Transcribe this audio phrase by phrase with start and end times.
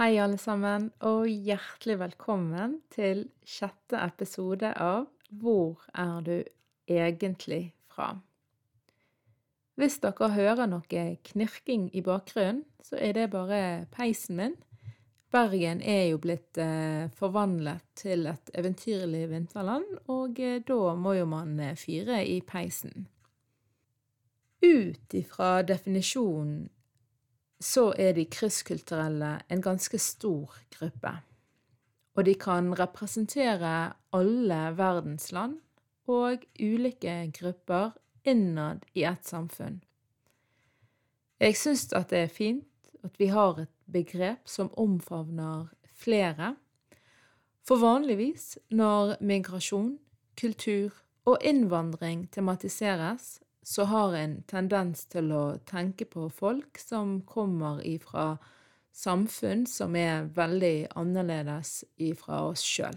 [0.00, 6.38] Hei, alle sammen, og hjertelig velkommen til sjette episode av Hvor er du
[6.88, 8.14] egentlig fra?
[9.76, 13.60] Hvis dere hører noe knirking i bakgrunnen, så er det bare
[13.92, 14.56] peisen min.
[15.28, 21.28] Bergen er jo blitt eh, forvandlet til et eventyrlig vinterland, og eh, da må jo
[21.28, 23.04] man eh, fyre i peisen.
[24.64, 26.70] Ut ifra definisjonen
[27.60, 31.12] så er de krysskulturelle en ganske stor gruppe.
[32.16, 35.58] Og de kan representere alle verdens land
[36.10, 37.92] og ulike grupper
[38.24, 39.80] innad i et samfunn.
[41.40, 46.54] Jeg syns at det er fint at vi har et begrep som omfavner flere,
[47.64, 49.98] for vanligvis når migrasjon,
[50.40, 50.90] kultur
[51.24, 58.34] og innvandring tematiseres, så har en tendens til å tenke på folk som kommer ifra
[58.96, 62.96] samfunn som er veldig annerledes ifra oss sjøl.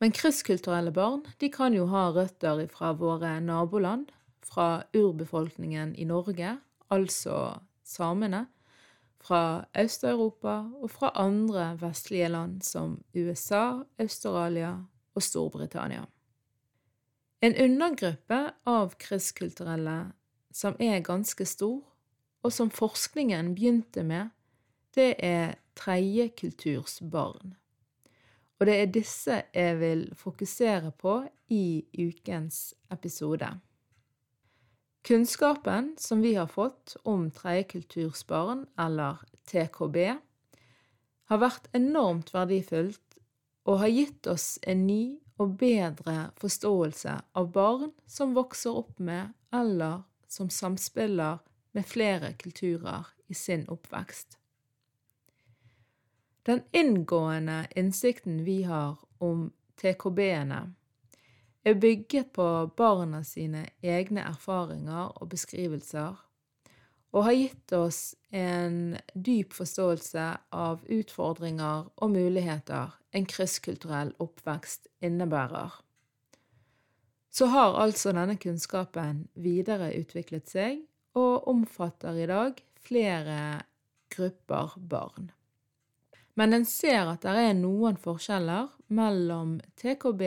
[0.00, 4.08] Men krysskulturelle barn de kan jo ha røtter fra våre naboland,
[4.40, 6.56] fra urbefolkningen i Norge,
[6.88, 8.46] altså samene,
[9.20, 14.72] fra Øst-Europa og fra andre vestlige land som USA, Australia
[15.14, 16.06] og Storbritannia.
[17.40, 20.12] En undergruppe av krysskulturelle
[20.52, 21.80] som er ganske stor,
[22.44, 24.28] og som forskningen begynte med,
[24.92, 27.54] det er tredjekultursbarn.
[28.60, 31.14] Og det er disse jeg vil fokusere på
[31.48, 33.48] i ukens episode.
[35.08, 39.96] Kunnskapen som vi har fått om tredjekultursbarn, eller TKB,
[41.30, 43.16] har vært enormt verdifullt
[43.64, 45.02] og har gitt oss en ny
[45.40, 51.40] og bedre forståelse av barn som vokser opp med eller som samspiller
[51.72, 54.36] med flere kulturer i sin oppvekst.
[56.46, 60.60] Den inngående innsikten vi har om TKB-ene,
[61.64, 62.44] er bygget på
[62.76, 66.16] barna sine egne erfaringer og beskrivelser,
[67.10, 68.00] og har gitt oss
[68.30, 75.72] en dyp forståelse av utfordringer og muligheter en krysskulturell oppvekst innebærer.
[77.30, 80.80] Så har altså denne kunnskapen videreutviklet seg
[81.18, 83.40] og omfatter i dag flere
[84.10, 85.30] grupper barn.
[86.38, 90.22] Men en ser at det er noen forskjeller mellom TKB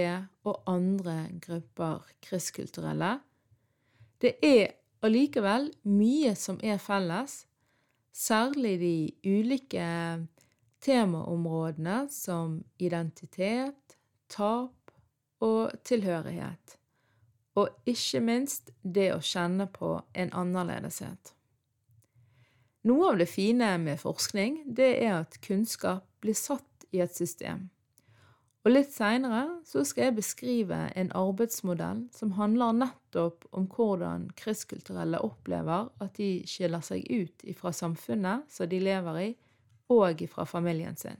[0.48, 3.16] og andre grupper krysskulturelle.
[4.20, 7.44] Det er allikevel mye som er felles,
[8.14, 9.88] særlig de ulike
[10.84, 13.97] temaområdene som identitet,
[14.30, 14.94] tap
[15.44, 16.78] og tilhørighet,
[17.59, 21.34] og ikke minst det å kjenne på en annerledeshet.
[22.84, 27.69] Noe av det fine med forskning, det er at kunnskap blir satt i et system.
[28.63, 35.19] Og litt seinere så skal jeg beskrive en arbeidsmodell som handler nettopp om hvordan krysskulturelle
[35.19, 39.29] opplever at de skiller seg ut fra samfunnet som de lever i,
[39.91, 41.19] og fra familien sin.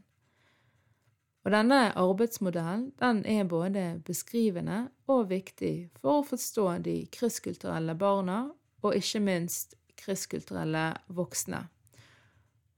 [1.43, 8.45] Og denne arbeidsmodellen den er både beskrivende og viktig for å forstå de krysskulturelle barna,
[8.83, 11.65] og ikke minst krysskulturelle voksne.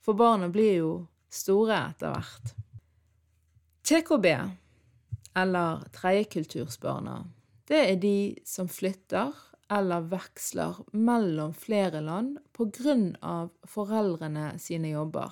[0.02, 0.94] For barna blir jo
[1.30, 2.65] store etter hvert.
[3.86, 4.26] TKB,
[5.38, 7.20] eller tredjekultursbarna,
[7.70, 9.30] det er de som flytter
[9.70, 12.40] eller veksler mellom flere land
[13.22, 15.30] av foreldrene sine jobber.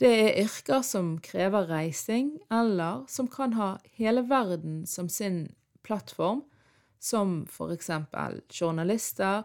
[0.00, 3.68] Det er yrker som krever reising, eller som kan ha
[4.00, 5.52] hele verden som sin
[5.84, 6.46] plattform,
[6.96, 9.44] som for eksempel journalister,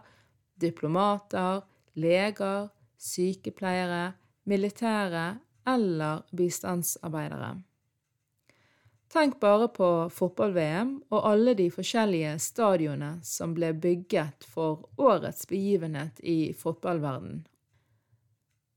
[0.56, 4.14] diplomater, leger, sykepleiere,
[4.48, 5.36] militære
[5.68, 7.58] eller bistandsarbeidere.
[9.10, 16.22] Tenk bare på fotball-VM og alle de forskjellige stadionene som ble bygget for årets begivenhet
[16.22, 17.40] i fotballverden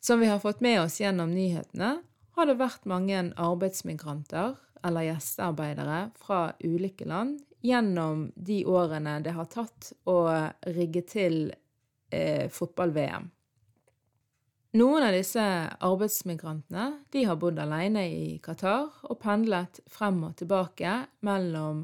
[0.06, 2.02] som vi har fått med oss gjennom nyhetene,
[2.36, 9.48] har det vært mange arbeidsmigranter eller gjestearbeidere fra ulike land gjennom de årene det har
[9.48, 10.18] tatt å
[10.76, 11.38] rigge til
[12.12, 13.30] eh, fotball-VM.
[14.74, 15.42] Noen av disse
[15.86, 21.84] arbeidsmigrantene de har bodd alene i Qatar og pendlet frem og tilbake mellom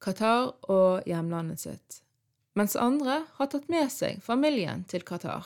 [0.00, 1.98] Qatar og hjemlandet sitt,
[2.56, 5.44] mens andre har tatt med seg familien til Qatar.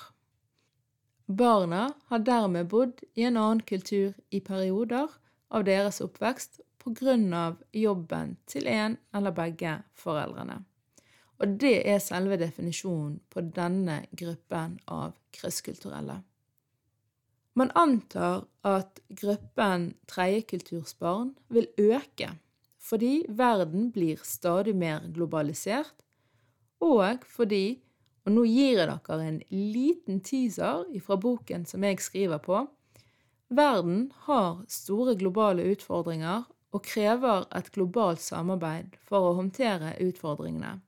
[1.27, 5.11] Barna har dermed bodd i en annen kultur i perioder
[5.51, 10.63] av deres oppvekst av jobben til en eller begge foreldrene.
[11.43, 16.23] Og det er selve definisjonen på denne gruppen av krysskulturelle.
[17.61, 22.31] Man antar at gruppen tredjekultursbarn vil øke
[22.81, 25.93] fordi verden blir stadig mer globalisert,
[26.81, 27.83] og fordi
[28.25, 32.63] og nå gir jeg dere en liten teaser fra boken som jeg skriver på.
[33.53, 40.79] Verden har store globale utfordringer og krever et globalt samarbeid for å håndtere utfordringene.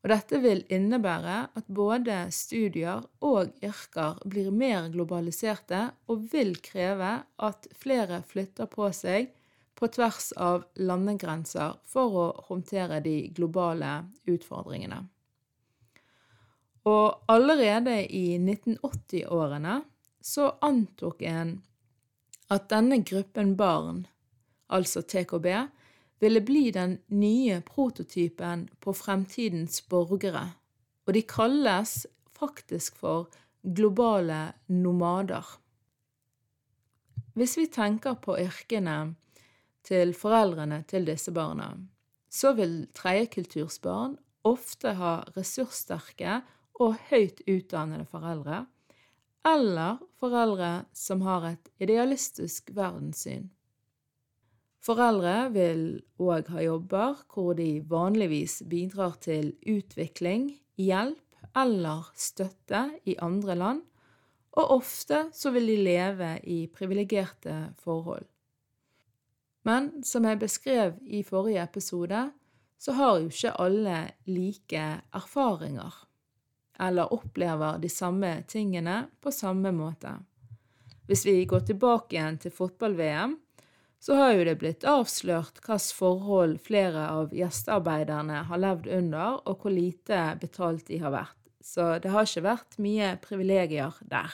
[0.00, 7.18] Og dette vil innebære at både studier og yrker blir mer globaliserte og vil kreve
[7.36, 9.28] at flere flytter på seg
[9.76, 13.92] på tvers av landegrenser for å håndtere de globale
[14.28, 15.02] utfordringene.
[16.88, 19.80] Og allerede i 1980-årene
[20.24, 21.58] så antok en
[22.50, 24.06] at denne gruppen barn,
[24.72, 25.46] altså TKB,
[26.20, 30.50] ville bli den nye prototypen på fremtidens borgere,
[31.06, 32.06] og de kalles
[32.36, 33.30] faktisk for
[33.62, 35.46] globale nomader.
[37.34, 39.14] Hvis vi tenker på yrkene
[39.86, 41.72] til foreldrene til disse barna,
[42.30, 46.40] så vil tredjekultursbarn ofte ha ressurssterke
[46.80, 48.64] og høyt utdannede foreldre,
[49.46, 53.48] eller foreldre som har et idealistisk verdenssyn.
[54.80, 55.82] Foreldre vil
[56.20, 61.20] òg ha jobber hvor de vanligvis bidrar til utvikling, hjelp
[61.56, 63.82] eller støtte i andre land,
[64.56, 68.24] og ofte så vil de leve i privilegerte forhold.
[69.68, 72.30] Men som jeg beskrev i forrige episode,
[72.80, 76.06] så har jo ikke alle like erfaringer
[76.80, 80.14] eller opplever de samme tingene på samme måte.
[81.06, 83.34] Hvis vi går tilbake igjen til fotball-VM,
[84.00, 89.60] så har jo det blitt avslørt hvilke forhold flere av gjestearbeiderne har levd under, og
[89.60, 91.36] hvor lite betalt de har vært.
[91.60, 94.32] Så det har ikke vært mye privilegier der.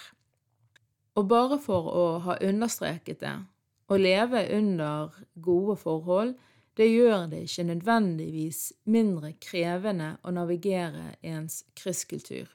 [1.19, 3.35] Og bare for å ha understreket det,
[3.91, 6.37] å leve under gode forhold,
[6.77, 8.61] det gjør det ikke nødvendigvis
[8.93, 12.51] mindre krevende å navigere i ens krysskultur.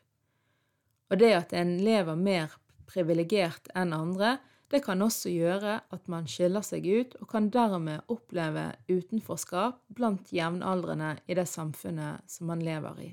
[1.12, 2.54] Og det at en lever mer
[2.88, 4.38] privilegert enn andre,
[4.72, 10.32] det kan også gjøre at man skiller seg ut og kan dermed oppleve utenforskap blant
[10.32, 13.10] jevnaldrende i det samfunnet som man lever i.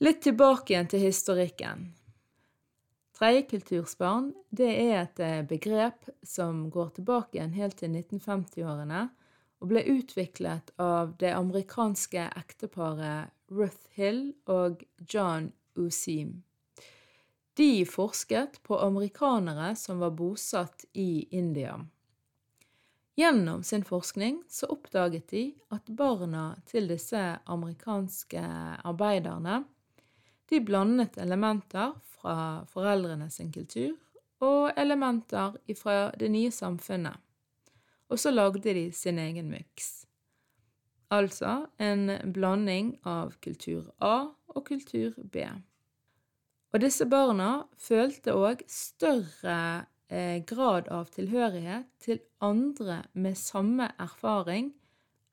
[0.00, 1.90] Litt tilbake igjen til historikken.
[3.20, 4.30] Tredjekultursbarn
[4.64, 9.08] er et begrep som går tilbake igjen helt til 1950-årene,
[9.60, 16.40] og ble utviklet av det amerikanske ekteparet Ruth Hill og John Usim.
[17.54, 21.78] De forsket på amerikanere som var bosatt i India.
[23.16, 25.42] Gjennom sin forskning så oppdaget de
[25.74, 28.44] at barna til disse amerikanske
[28.84, 29.64] arbeiderne
[30.50, 32.36] de blandet elementer fra
[32.70, 33.98] foreldrene sin kultur
[34.40, 37.18] og elementer fra det nye samfunnet
[38.10, 40.06] og så lagde de sin egen miks.
[41.10, 45.46] Altså en blanding av kultur A og kultur B.
[46.70, 54.70] Og disse barna følte òg større eh, grad av tilhørighet til andre med samme erfaring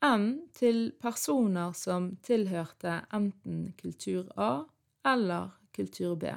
[0.06, 0.28] enn
[0.58, 4.66] til personer som tilhørte enten kultur A
[5.06, 6.34] eller kultur B.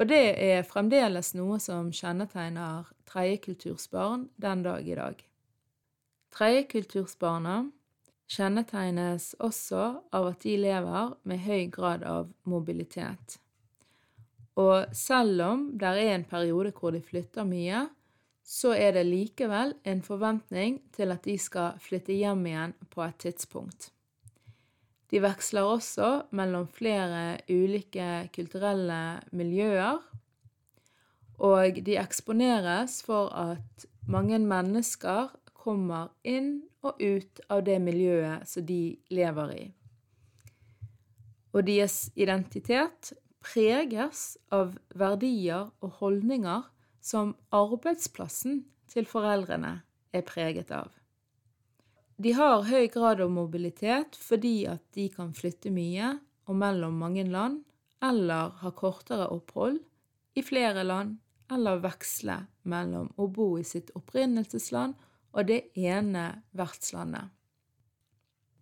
[0.00, 5.20] Og det er fremdeles noe som kjennetegner tredjekultursbarn den dag i dag.
[6.34, 7.60] Tredjekultursbarna
[8.30, 9.82] kjennetegnes også
[10.14, 13.38] av at de lever med høy grad av mobilitet.
[14.60, 17.86] Og selv om det er en periode hvor de flytter mye,
[18.44, 23.16] så er det likevel en forventning til at de skal flytte hjem igjen på et
[23.24, 23.88] tidspunkt.
[25.10, 30.00] De veksler også mellom flere ulike kulturelle miljøer,
[31.44, 35.32] og de eksponeres for at mange mennesker
[35.64, 39.64] kommer inn og ut av det miljøet som de lever i.
[41.54, 46.66] Og deres identitet preges av verdier og holdninger
[47.04, 49.78] som arbeidsplassen til foreldrene
[50.14, 50.90] er preget av.
[52.16, 56.14] De har høy grad av mobilitet fordi at de kan flytte mye
[56.46, 57.62] og mellom mange land,
[58.04, 59.80] eller ha kortere opphold
[60.36, 61.16] i flere land,
[61.50, 62.36] eller veksle
[62.68, 64.94] mellom å bo i sitt opprinnelsesland
[65.34, 67.30] og det ene vertslandet.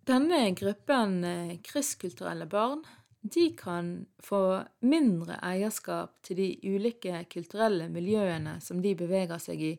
[0.03, 2.81] Denne gruppen eh, krysskulturelle barn
[3.23, 9.73] de kan få mindre eierskap til de ulike kulturelle miljøene som de beveger seg i,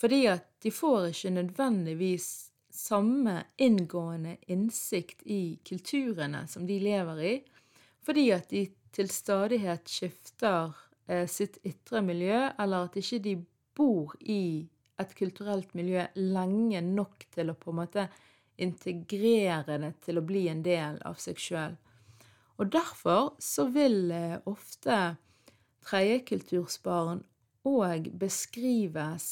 [0.00, 2.28] fordi at de får ikke nødvendigvis
[2.72, 7.34] samme inngående innsikt i kulturene som de lever i,
[8.00, 8.64] fordi at de
[8.96, 10.72] til stadighet skifter
[11.06, 13.36] eh, sitt ytre miljø, eller at ikke de
[13.76, 14.70] bor i
[15.00, 18.06] et kulturelt miljø lenge nok til å på en måte
[18.60, 21.76] integrere det til å bli en del av seg sjøl.
[22.60, 24.98] Og derfor så vil eh, ofte
[25.88, 27.22] tredjekultursbarn
[27.68, 29.30] òg beskrives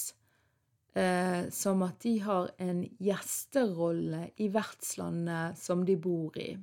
[0.97, 6.55] eh, som at de har en gjesterolle i vertslandet som de bor i.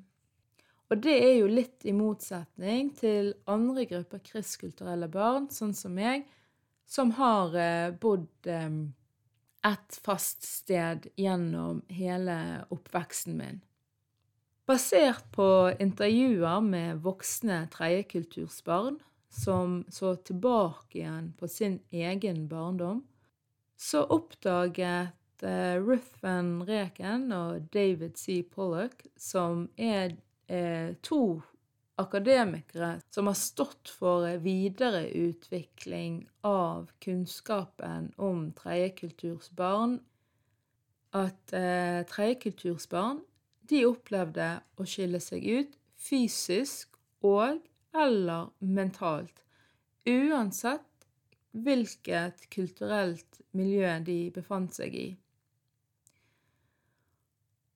[0.90, 6.28] Og det er jo litt i motsetning til andre grupper kristkulturelle barn, sånn som meg,
[6.86, 8.48] som har eh, bodd
[9.66, 12.38] et fast sted gjennom hele
[12.74, 13.64] oppveksten min.
[14.66, 15.48] Basert på
[15.82, 18.98] intervjuer med voksne tredjekultursbarn
[19.30, 23.04] som så tilbake igjen på sin egen barndom,
[23.78, 28.42] så oppdaget eh, Ruth Van Reken og David C.
[28.44, 30.16] Pollock, som er
[30.48, 31.42] eh, to
[32.02, 40.00] akademikere som har stått for videreutvikling av kunnskapen om tredjekultursbarn,
[41.16, 43.22] at eh, tredjekultursbarn
[43.70, 47.62] de opplevde å skille seg ut fysisk og
[47.96, 49.46] eller mentalt,
[50.06, 51.08] uansett
[51.56, 55.08] hvilket kulturelt miljø de befant seg i.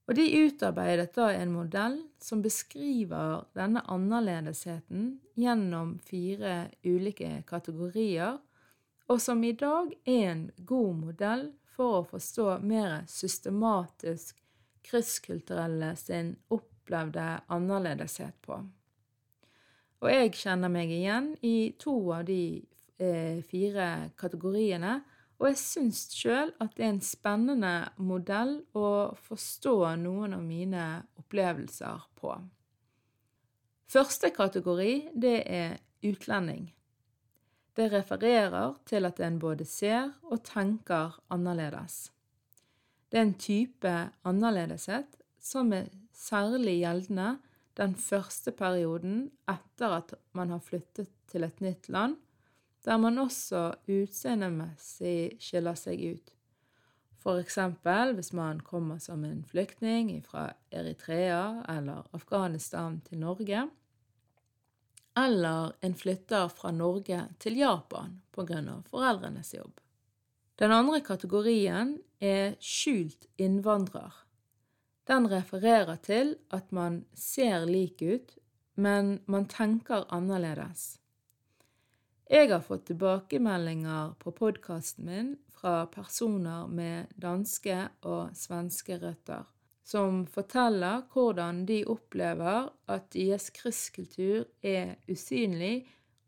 [0.09, 8.39] Og de utarbeidet da en modell som beskriver denne annerledesheten gjennom fire ulike kategorier,
[9.05, 14.41] og som i dag er en god modell for å forstå mer systematisk
[14.89, 18.57] krysskulturelle sin opplevde annerledeshet på.
[20.01, 22.41] Og jeg kjenner meg igjen i to av de
[22.97, 25.01] eh, fire kategoriene,
[25.39, 30.85] og jeg syns sjøl at det er en spennende modell å forstå noen av mine
[31.21, 32.33] opplevelser på.
[33.89, 36.67] Første kategori, det er utlending.
[37.73, 42.09] Det refererer til at en både ser og tenker annerledes.
[43.09, 43.93] Det er en type
[44.27, 47.37] annerledeshet som er særlig gjeldende
[47.79, 52.17] den første perioden etter at man har flyttet til et nytt land,
[52.85, 56.35] der man også utseendemessig skiller seg ut.
[57.19, 63.67] For eksempel hvis man kommer som en flyktning fra Eritrea eller Afghanistan til Norge,
[65.19, 68.81] eller en flytter fra Norge til Japan pga.
[68.87, 69.79] foreldrenes jobb.
[70.59, 74.13] Den andre kategorien er skjult innvandrer.
[75.07, 78.35] Den refererer til at man ser lik ut,
[78.75, 80.99] men man tenker annerledes.
[82.29, 89.47] Jeg har fått tilbakemeldinger på podkasten min fra personer med danske og svenske røtter,
[89.81, 95.87] som forteller hvordan de opplever at deres krysskultur er usynlig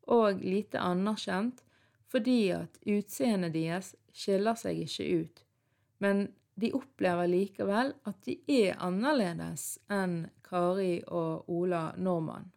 [0.10, 1.62] og lite anerkjent
[2.10, 5.44] fordi at utseendet deres skiller seg ikke ut,
[6.02, 6.24] men
[6.58, 12.50] de opplever likevel at de er annerledes enn Kari og Ola Normann.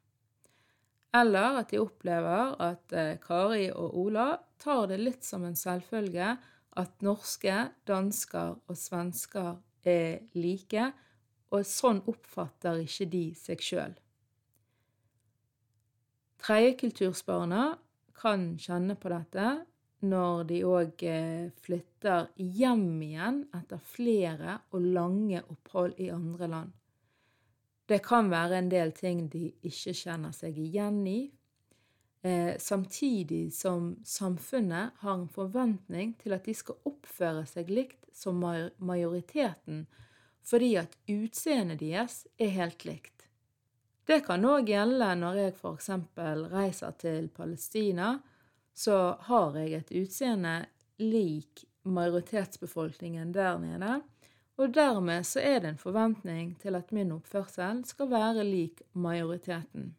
[1.14, 6.32] Eller at de opplever at eh, Kari og Ola tar det litt som en selvfølge
[6.80, 7.54] at norske,
[7.86, 9.54] dansker og svensker
[9.86, 10.88] er like,
[11.54, 13.94] og sånn oppfatter ikke de seg sjøl.
[16.42, 17.68] Tredjekultursbarna
[18.18, 19.46] kan kjenne på dette
[20.04, 26.74] når de òg eh, flytter hjem igjen etter flere og lange opphold i andre land.
[27.86, 31.18] Det kan være en del ting de ikke kjenner seg igjen i,
[32.24, 38.40] eh, samtidig som samfunnet har en forventning til at de skal oppføre seg likt som
[38.78, 39.84] majoriteten,
[40.44, 43.28] fordi at utseendet deres er helt likt.
[44.04, 45.90] Det kan òg gjelde når jeg f.eks.
[46.52, 48.18] reiser til Palestina,
[48.74, 50.56] så har jeg et utseende
[51.00, 54.00] lik majoritetsbefolkningen der nede,
[54.56, 59.94] og dermed så er det en forventning til at min oppførsel skal være lik majoriteten.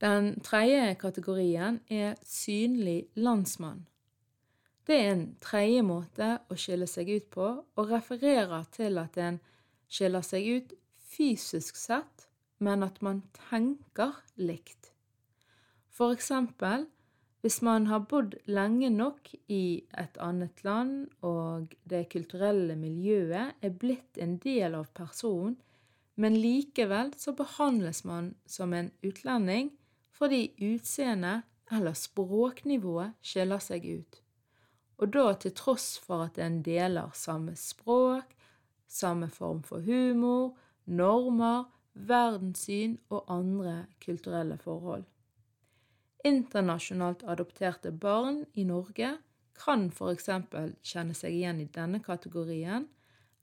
[0.00, 3.86] Den tredje kategorien er synlig landsmann.
[4.86, 7.46] Det er en tredje måte å skille seg ut på,
[7.76, 9.38] og refererer til at en
[9.88, 10.74] skiller seg ut
[11.14, 12.26] fysisk sett,
[12.58, 14.90] men at man tenker likt.
[15.94, 16.88] For eksempel
[17.44, 23.76] hvis man har bodd lenge nok i et annet land, og det kulturelle miljøet er
[23.84, 25.58] blitt en del av personen,
[26.16, 29.72] men likevel så behandles man som en utlending
[30.14, 34.24] fordi utseendet eller språknivået skiller seg ut
[34.98, 38.34] og da til tross for at en deler samme språk,
[38.88, 40.54] samme form for humor,
[40.86, 45.04] normer, verdenssyn og andre kulturelle forhold.
[46.24, 49.10] Internasjonalt adopterte barn i Norge
[49.60, 50.30] kan f.eks.
[50.80, 52.86] kjenne seg igjen i denne kategorien,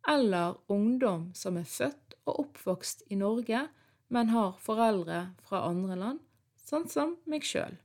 [0.09, 3.67] eller ungdom som er født og oppvokst i Norge,
[4.09, 6.23] men har foreldre fra andre land,
[6.57, 7.77] sånn som meg sjøl.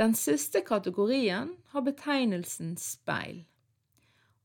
[0.00, 3.44] Den siste kategorien har betegnelsen speil,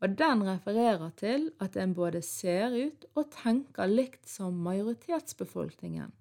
[0.04, 6.12] og den refererer til at en både ser ut og tenker likt som majoritetsbefolkningen.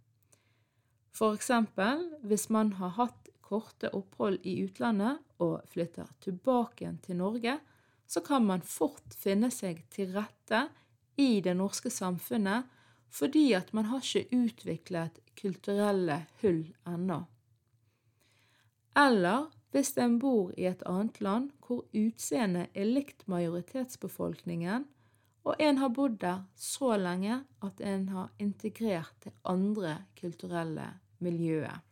[1.14, 7.59] Eksempel hvis man har hatt korte opphold i utlandet og flytter tilbake til Norge,
[8.06, 10.66] så kan man fort finne seg til rette
[11.21, 12.71] i det norske samfunnet
[13.14, 17.21] fordi at man har ikke utviklet kulturelle hull ennå.
[18.99, 24.87] Eller hvis en bor i et annet land hvor utseendet er likt majoritetsbefolkningen,
[25.44, 30.87] og en har bodd der så lenge at en har integrert det andre kulturelle
[31.25, 31.83] miljøet.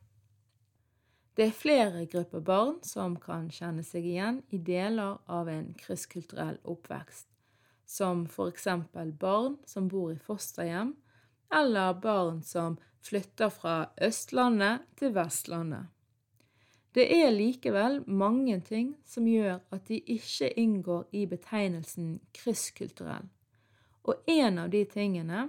[1.32, 6.58] Det er flere grupper barn som kan kjenne seg igjen i deler av en krysskulturell
[6.68, 7.30] oppvekst,
[7.88, 10.92] som eksempel barn som bor i fosterhjem,
[11.52, 15.88] eller barn som flytter fra Østlandet til Vestlandet.
[16.92, 23.30] Det er likevel mange ting som gjør at de ikke inngår i betegnelsen krysskulturell.
[24.04, 25.46] Og en av de tingene,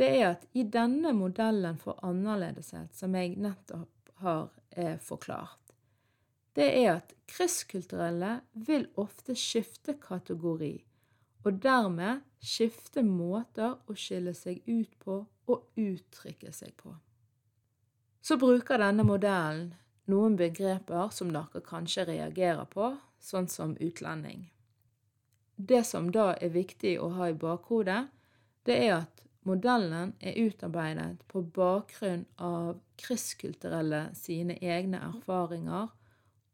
[0.00, 5.74] det er at i denne modellen for annerledeshet som jeg nettopp har eh, forklart,
[6.56, 10.72] det er at krysskulturelle vil ofte skifte kategori,
[11.44, 16.94] og dermed skifte måter å skille seg ut på og uttrykke seg på.
[18.20, 19.70] Så bruker denne modellen
[20.10, 24.48] noen begreper som dere kanskje reagerer på, sånn som utlending.
[25.56, 28.06] Det som da er viktig å ha i bakhodet,
[28.64, 35.88] det er at modellen er utarbeidet på bakgrunn av krysskulturelle sine egne erfaringer,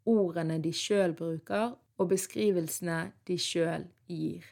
[0.06, 4.44] ordene de sjøl bruker, og beskrivelsene de sjøl gir.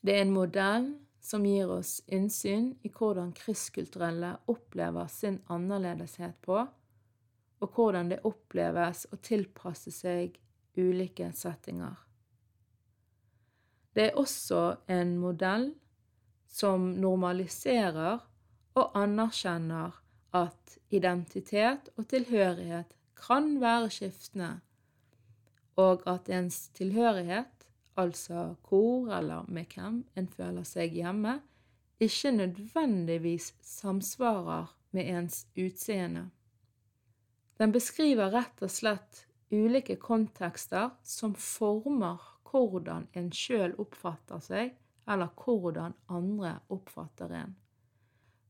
[0.00, 0.86] Det er en modell
[1.24, 6.58] som gir oss innsyn i hvordan krysskulturelle opplever sin annerledeshet på,
[7.64, 10.36] og hvordan det oppleves å tilpasse seg
[10.76, 11.94] ulike settinger.
[13.94, 15.70] Det er også en modell
[16.54, 18.20] som normaliserer
[18.78, 19.96] og anerkjenner
[20.34, 24.52] at identitet og tilhørighet kan være skiftende,
[25.80, 27.66] og at ens tilhørighet,
[27.98, 31.40] altså hvor eller med hvem en føler seg hjemme,
[32.02, 36.28] ikke nødvendigvis samsvarer med ens utseende.
[37.58, 42.22] Den beskriver rett og slett ulike kontekster som former
[42.54, 44.74] hvordan en sjøl oppfatter seg,
[45.08, 47.54] eller hvordan andre oppfatter en.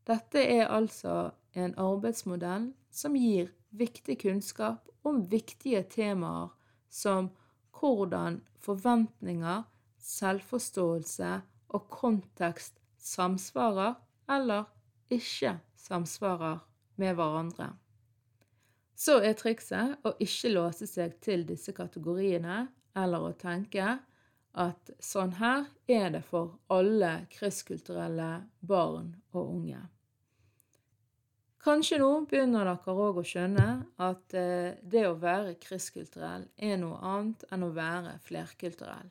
[0.06, 6.52] Dette er altså en arbeidsmodell som gir viktig kunnskap om viktige temaer
[6.90, 7.30] som
[7.74, 9.64] hvordan forventninger,
[9.98, 11.30] selvforståelse
[11.74, 13.96] og kontekst samsvarer
[14.30, 14.68] eller
[15.12, 16.60] ikke samsvarer
[17.00, 17.72] med hverandre.
[18.94, 23.96] Så er trikset å ikke låse seg til disse kategoriene, eller å tenke
[24.54, 28.30] at sånn her er det for alle kristkulturelle
[28.62, 29.80] barn og unge.
[31.64, 33.68] Kanskje nå begynner dere òg å skjønne
[34.04, 39.08] at eh, det å være kristkulturell er noe annet enn å være flerkulturell.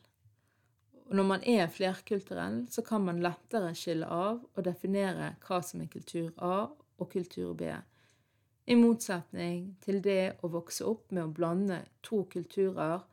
[1.13, 5.89] Når man er flerkulturell, så kan man lettere skille av og definere hva som er
[5.91, 7.73] kultur A og kultur B
[8.65, 13.03] i motsetning til det å vokse opp med å blande to kulturer,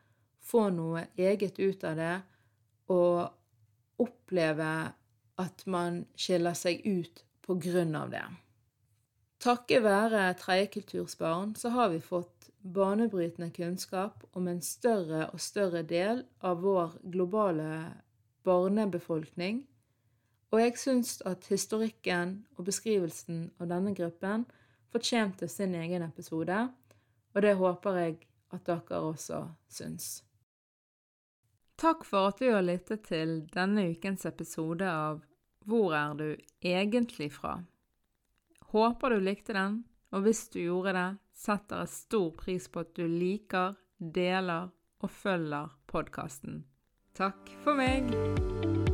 [0.43, 2.15] få noe eget ut av det
[2.91, 4.71] og oppleve
[5.41, 8.27] at man skiller seg ut på grunn av det.
[9.41, 16.25] Takket være tredjekultursbarn så har vi fått banebrytende kunnskap om en større og større del
[16.45, 17.71] av vår globale
[18.45, 19.63] barnebefolkning,
[20.51, 24.45] og jeg syns at historikken og beskrivelsen av denne gruppen
[24.93, 26.67] fortjente sin egen episode,
[27.33, 28.17] og det håper jeg
[28.51, 30.19] at dere også syns.
[31.81, 35.23] Takk for at du har lyttet til denne ukens episode av
[35.65, 36.27] Hvor er du
[36.61, 37.55] egentlig fra?
[38.75, 39.81] Håper du likte den,
[40.13, 44.69] og hvis du gjorde det, setter jeg stor pris på at du liker, deler
[45.01, 46.65] og følger podkasten.
[47.17, 48.90] Takk for meg!